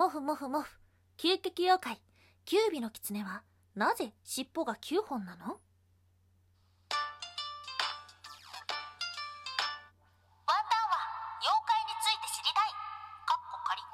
[0.00, 0.80] もふもふもふ、
[1.18, 2.00] 究極妖怪、
[2.46, 3.42] キュービの狐は、
[3.74, 5.44] なぜ尻尾が9本なの？
[5.44, 5.60] ワンタンは
[11.36, 12.72] 妖怪について知りたい。
[13.28, 13.84] かっこ仮。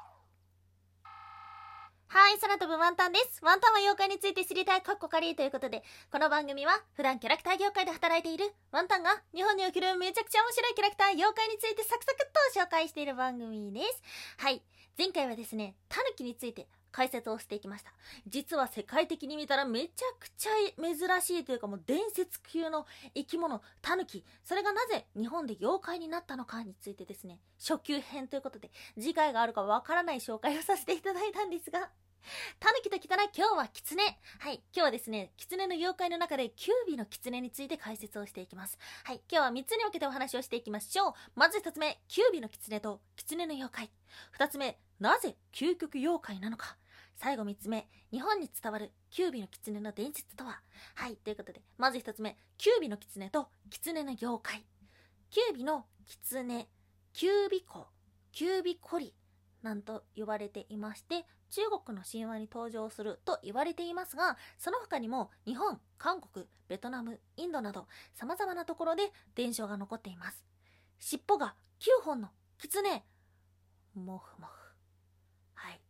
[2.07, 3.43] はい、空飛ぶワンタンです。
[3.43, 14.01] ワンタンは妖怪について知りたい、かっこ仮ということで、この番組は普段キャラクター業界で働いているワンタンが日本におけるめちゃくちゃ面白いキャラクター、妖怪についてサクサクっと紹介している番組です。
[14.37, 14.63] はい、
[14.97, 17.91] 前回はですね、タヌキについて解説をしていきました。
[18.27, 20.49] 実は世界的に見たらめちゃくちゃ
[20.81, 24.25] 珍しいというかもう伝説級の生き物、タヌキ。
[24.43, 31.91] それがなぜ日本で妖怪になったのかについてですね、初級編ということで、次回があるかわからない紹介をさせていただいたんですが、
[32.59, 34.03] タヌキと来たら今日はキツネ。
[34.39, 34.55] はい。
[34.55, 38.77] 今日はですね、キツネの妖怪の中でキュービのキツネについて解説をしていきます。
[39.03, 39.21] はい。
[39.31, 41.13] 今日は3つに分けてお話をしていきましょう。
[41.35, 43.91] まず1つ目、キュービのキツネとキツネの妖怪。
[44.37, 46.77] 2つ目、なぜ究極妖怪なのか。
[47.15, 50.61] 最後3つ目、日本に伝わるキュービの狐の伝説とは
[50.95, 54.65] はい、ということで、まず1つ目、キュービの狐と狐の妖怪。
[55.29, 56.67] キュービの狐、
[57.13, 57.87] キュービコ、
[58.31, 59.13] キュービコリ、
[59.61, 70.43] なんと言われていまして、中国の神話に登場すると言われていますが、その他にも日本、韓国、ベトナム、インドなど様々なところで伝承が残っています。
[70.99, 73.03] 尻尾が9本の狐、
[73.95, 74.75] もふもふ。
[75.53, 75.81] はい。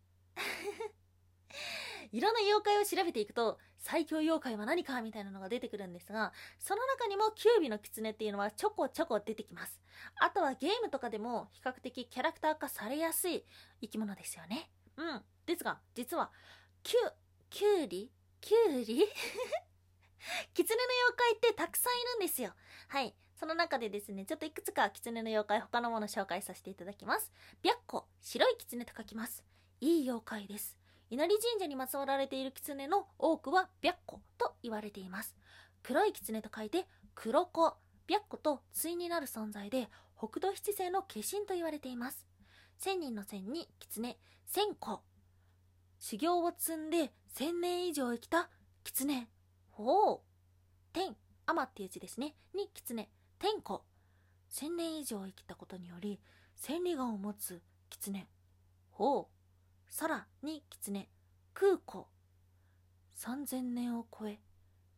[2.12, 9.80] いろんな妖怪を調べていくと、最強妖怪は何かみたいなのが出てくるんですが、その中にもキュービの狐っていうのはちょこちょこ出てきます。
[10.20, 13.44] あとはゲームとかでも比較的キャラクター化されやすい
[13.82, 14.70] 生き物ですよね。
[14.98, 15.22] うん。
[15.46, 16.32] ですが、実は、
[16.84, 16.96] キュ、
[17.50, 18.12] キュウリ？
[18.42, 19.06] キュウリ？
[20.54, 22.54] 狐の妖怪ってたくさんいるんですよ。
[22.88, 23.16] はい。
[23.40, 27.32] その中でですね、ちょっといくつか狐の妖怪他のもの紹介させていただきます。
[27.62, 29.44] 白虎、白い狐と書きます。
[29.80, 30.77] いい妖怪です。
[31.10, 35.36] 稲荷神社に祀られている狐の多くは白虎と言われています。
[35.84, 36.86] 黒い狐と書いて
[37.16, 42.28] 黒子、白虎と対になる存在で北斗七星の化身と言われています。
[42.78, 44.18] 千人の千に狐、
[44.48, 45.02] 千個。
[46.00, 48.50] 修行を積んで千年以上生きた
[48.84, 49.28] 狐。
[49.72, 50.20] ほう。
[50.92, 51.16] 天、
[51.46, 52.36] 天っていう字ですね。
[52.54, 53.10] に狐、
[53.40, 53.84] 天子。
[54.50, 56.20] 千年以上生きたことにより
[56.56, 58.28] 千里眼を持つ狐。
[58.92, 59.37] ほう。
[60.00, 61.10] 空に狐、
[61.54, 62.08] 空湖。
[63.14, 64.40] 三千年を超え、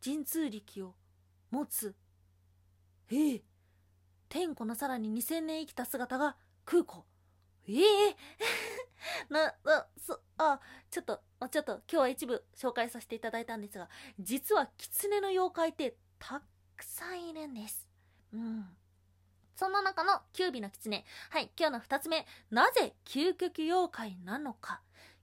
[0.04, 0.96] 神通力を
[1.52, 1.96] 持つ。
[3.12, 3.44] ええ
[4.28, 6.36] 天子のさらに二千年生きた姿が
[6.66, 7.06] 空湖。
[7.68, 8.18] ええ
[9.30, 10.60] な、な、そ、あ、
[10.92, 13.90] ちょっと、ちょっと、今日は一部紹介させていただいたんですが、
[14.20, 16.42] 実は狐の妖怪ってた
[16.76, 17.88] くさんいるんです。
[18.34, 18.78] うん。
[19.60, 21.04] そんな中のキュービの狐。
[21.32, 22.26] はい、今日の二つ目。
[22.50, 24.80] なぜ究極妖怪なのか。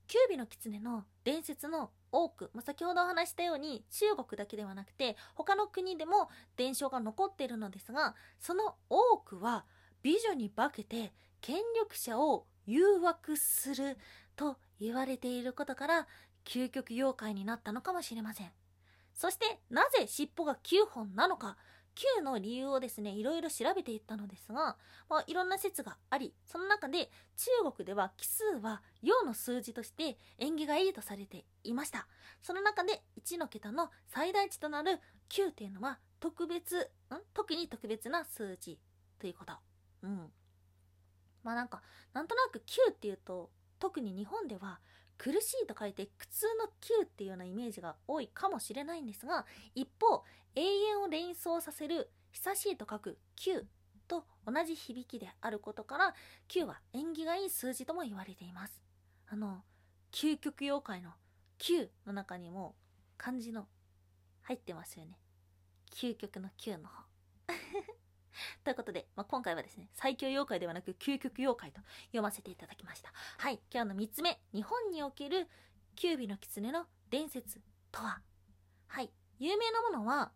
[0.08, 9.64] キュービの狐の伝説の多く、まあ、先ほどお話したように中国だけではなくて他の国でも伝承が残っているのですがその多くは
[10.02, 13.96] 美女に化けて権力者を誘惑する
[14.36, 16.06] と言われていることから
[16.44, 18.50] 究極妖怪になったのかもしれません
[19.12, 21.56] そしてなぜ尻尾が9本なのか
[21.96, 24.76] Q の理由をですね、いろいろ調べていったのですが、
[25.08, 32.06] まあ、いろんな説があり、その中で中国では奇数は陽の数字として縁起がいいとされていました。
[32.42, 37.16] その中で1の桁の最大値となる9っていうのは特別、ん？
[37.32, 38.78] 特に特別な数字
[39.18, 39.54] ということ。
[40.02, 40.30] うん。
[41.42, 41.82] まあなんか、
[42.12, 44.80] なんとなく9っていうと、特に日本では
[45.18, 46.66] 苦しいと書いて苦痛の
[47.02, 53.64] 9っていうようなイメージが多いかもしれないんですが一方永遠を連想させる久しいと書く9
[54.08, 56.14] と同じ響きであることから
[56.48, 58.80] 9は縁起がいい数字とも言われています。
[59.28, 59.62] あの
[60.12, 61.10] 究極妖怪の
[61.58, 62.74] 9の中にも
[63.16, 63.66] 漢字の
[64.42, 65.18] 入ってますよね。
[65.92, 67.04] 究極の9の方。
[68.64, 73.12] ということで、まあ、今回はですね、最強妖怪ではなく究極妖怪と読ませていただきました。
[73.38, 75.48] はい、今日の3つ目、日本における
[75.94, 78.20] キュービの狐の伝説とは？
[78.88, 80.32] はい、有名なものは、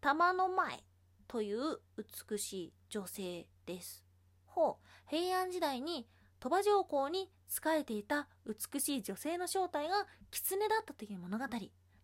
[0.00, 0.84] 玉の前
[1.26, 1.80] という
[2.28, 4.04] 美しい女性です。
[4.46, 6.08] ほう、平安時代に
[6.38, 11.44] 鳥羽上皇に仕えていた美しい女性の正体が狐だったという物語。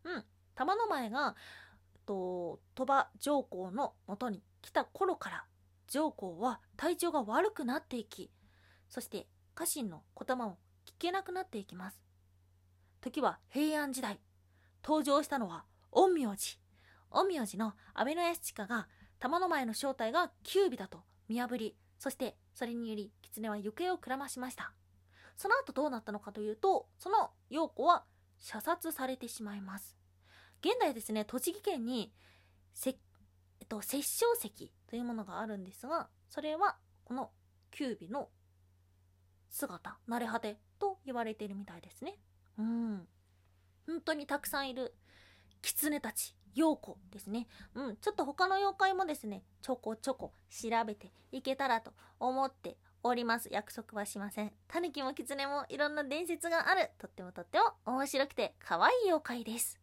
[0.05, 0.25] うん、
[0.55, 1.37] 玉の前が、
[2.05, 5.45] と鳥羽上皇のもとに来た頃から
[5.89, 8.31] 上皇は体調が悪くなっていき
[8.89, 10.57] そして家臣の言葉を
[10.87, 11.99] 聞けなくなっていきます。
[13.01, 14.21] 時は平安時代。
[14.85, 16.59] 登場したのは陰陽師。
[17.11, 18.89] 陰陽師の安倍屋親が
[19.19, 24.73] 玉の前の正体が九尾だと見破りそしてそれにより狐は行方をくらましました。
[25.37, 28.05] その後どうなったのかというとその陽子は
[28.39, 29.97] 射殺されてしまいます。
[30.61, 32.13] 現代ですね栃木県に
[32.75, 32.97] せ、
[33.63, 36.75] えっと、殺生石というものがあるんですがそれは
[37.05, 37.31] この
[37.71, 38.29] キュービの
[39.49, 42.19] 姿慣れ果てと言われているみたいですね。
[42.59, 43.07] うん。
[43.87, 44.97] 本当にたくさんいる
[45.61, 47.47] 狐たち陽子ですね。
[47.77, 47.97] うん。
[47.99, 53.49] ちょっと他の妖怪もですねちょこちょこ調べていけたらと思っております。
[53.53, 54.53] 約束はしません。
[54.67, 56.91] タヌキもキツネもいろんな伝説がある。
[56.99, 59.82] とってもとっても面白くて可愛い妖怪です。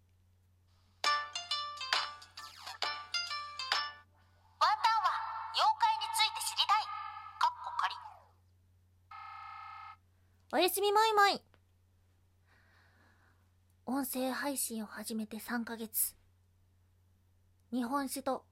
[10.51, 11.43] おやすみまいまい
[13.85, 16.15] 音声配信を始めて3ヶ月
[17.71, 18.45] 日本酒と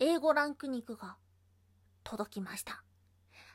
[0.00, 1.18] 英語ランク肉が
[2.02, 2.82] 届きました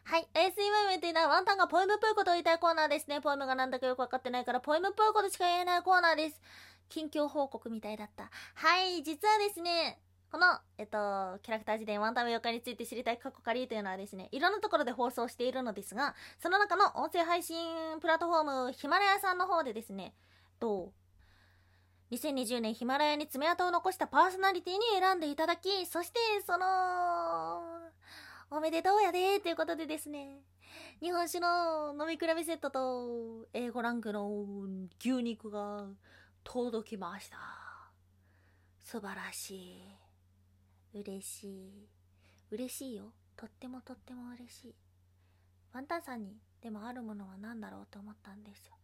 [0.05, 0.27] はい。
[0.33, 3.19] おやすみまいまいというのはワンタンがポエムっぽいことを言いたいコーナーですね。
[3.19, 6.41] ポエムがなんだかよくわかってないから、ポエムっぽいことしか言えないコーナーです。
[6.89, 8.31] 近況報告みたいだった。
[8.55, 9.03] はい。
[9.03, 9.99] 実はですね、
[10.31, 10.48] この、
[10.78, 17.68] えっと、キャラクター辞典ワンタン妖怪について知りたい過去仮というのはですね、いろんなところで放送しているのですが、その中の音声配信
[18.00, 20.13] プラットフォーム、ヒマラヤさんの方でですね、
[20.57, 20.94] と、
[22.12, 27.62] 2020年ヒマラヤに爪痕を残したパーソナリティに選んでいただき、そして、その、
[28.50, 30.39] おめでとうやでということでですね、
[31.01, 34.30] 日本酒の飲み比べセットと、英語ランクの
[34.98, 35.88] 牛肉が
[36.45, 37.38] 届きました。
[38.80, 40.10] 素晴らしい。
[40.93, 41.89] 嬉しい。
[42.51, 43.13] 嬉しいよ。
[43.38, 44.75] とってもとっても嬉しい。
[45.73, 48.75] ワンタンさんにでもあるものは何だろうと思ったんですよ。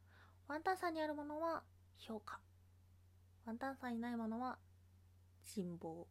[0.47, 1.63] ワンタンさんにあるものは
[1.97, 2.39] 評価。
[3.45, 4.57] ワンタンさんにないものは
[5.43, 6.07] 人望。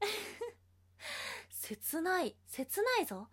[1.48, 2.36] 切ない。
[2.46, 3.28] 切ないぞ。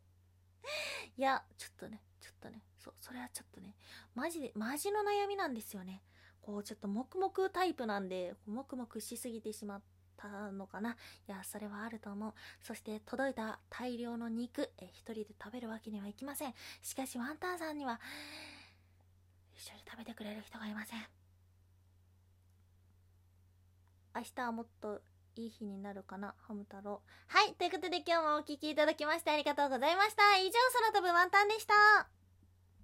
[1.16, 3.74] いや、ちょっとね、ちょっとね、そう、それはちょっとね、
[4.14, 6.02] マジで、マジの悩みなんですよね。
[6.42, 9.82] こう、ちょっと黙々タイプなんで、黙々しすぎてしまっ
[10.28, 10.92] ったのかな？
[10.92, 10.94] い
[11.26, 12.34] や、それはあると思う。
[12.62, 16.54] そして、届いた大量の肉、え、一人で食べるわけにはいきません。
[16.82, 18.00] しかし、ワンタンさんには、
[19.54, 21.06] 一緒に食べてくれる人がいません。
[24.14, 25.00] 明日はもっと
[25.36, 27.02] いい日になるかな、ハム太郎。
[27.28, 30.36] はい、ということで今日もお聴きいただきましてありがとうございました。
[30.38, 30.52] 以上、
[30.92, 32.21] 空飛ぶワンタンでした。